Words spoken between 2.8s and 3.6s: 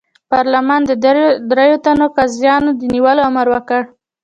نیولو امر